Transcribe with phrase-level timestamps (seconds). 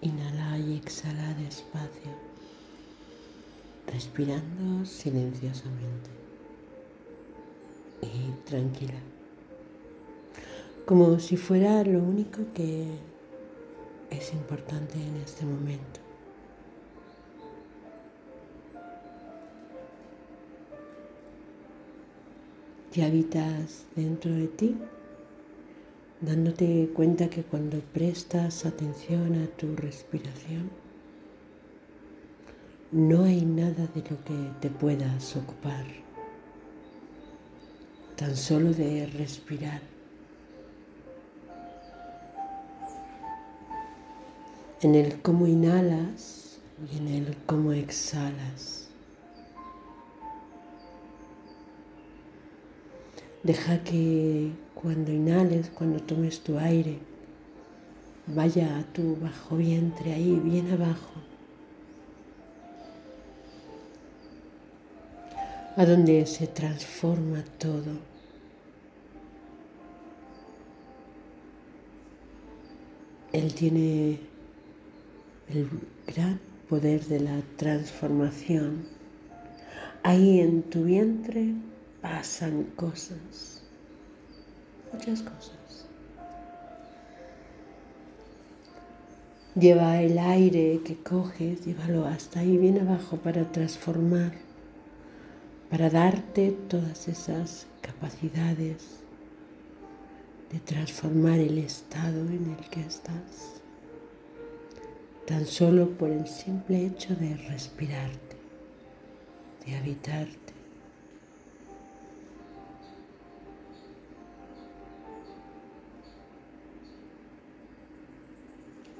[0.00, 2.12] Inhala y exhala despacio,
[3.86, 6.10] respirando silenciosamente.
[8.00, 9.00] Y tranquila,
[10.86, 12.86] como si fuera lo único que
[14.10, 16.00] es importante en este momento.
[22.92, 24.76] Te habitas dentro de ti
[26.20, 30.70] dándote cuenta que cuando prestas atención a tu respiración,
[32.90, 35.84] no hay nada de lo que te puedas ocupar,
[38.16, 39.82] tan solo de respirar.
[44.80, 46.58] En el cómo inhalas
[46.90, 48.87] y en el cómo exhalas.
[53.42, 56.98] Deja que cuando inhales, cuando tomes tu aire,
[58.26, 61.12] vaya a tu bajo vientre, ahí bien abajo,
[65.76, 67.98] a donde se transforma todo.
[73.32, 74.18] Él tiene
[75.48, 75.68] el
[76.06, 78.86] gran poder de la transformación.
[80.02, 81.54] Ahí en tu vientre
[82.08, 83.58] pasan cosas
[84.92, 85.86] muchas cosas.
[89.54, 94.32] Lleva el aire que coges, llévalo hasta ahí bien abajo para transformar,
[95.70, 99.00] para darte todas esas capacidades
[100.52, 103.60] de transformar el estado en el que estás,
[105.26, 108.36] tan solo por el simple hecho de respirarte,
[109.66, 110.57] de habitarte.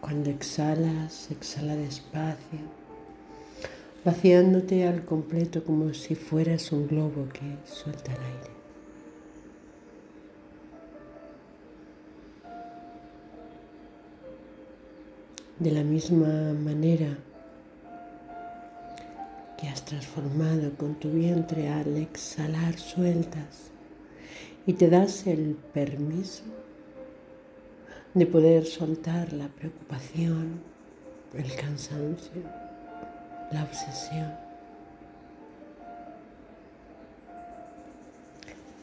[0.00, 2.60] Cuando exhalas, exhala despacio,
[4.04, 8.56] vaciándote al completo como si fueras un globo que suelta el aire.
[15.58, 17.18] De la misma manera
[19.58, 23.70] que has transformado con tu vientre al exhalar sueltas
[24.66, 26.44] y te das el permiso
[28.16, 30.58] de poder soltar la preocupación,
[31.34, 32.42] el cansancio,
[33.52, 34.32] la obsesión.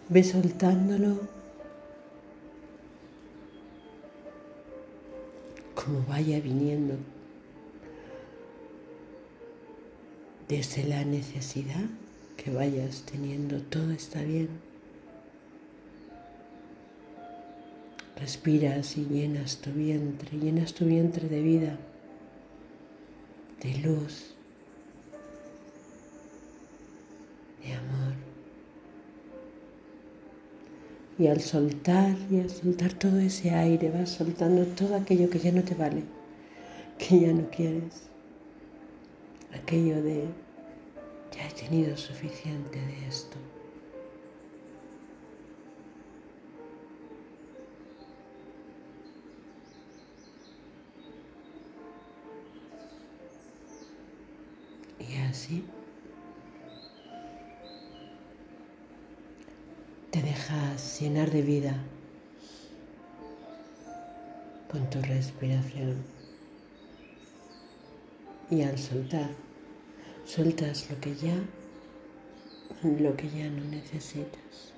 [0.09, 1.21] Ve soltándolo
[5.73, 6.93] como vaya viniendo
[10.47, 11.85] desde la necesidad
[12.37, 14.72] que vayas teniendo, todo está bien.
[18.15, 21.77] Respiras y llenas tu vientre, llenas tu vientre de vida,
[23.61, 24.35] de luz,
[27.63, 28.13] de amor.
[31.17, 35.51] Y al soltar y al soltar todo ese aire, vas soltando todo aquello que ya
[35.51, 36.03] no te vale,
[36.97, 38.09] que ya no quieres.
[39.53, 40.25] Aquello de,
[41.35, 43.37] ya he tenido suficiente de esto.
[60.11, 61.75] Te dejas llenar de vida
[64.71, 65.97] con tu respiración.
[68.49, 69.29] Y al soltar,
[70.25, 71.35] sueltas lo que ya,
[72.83, 74.72] lo que ya no necesitas.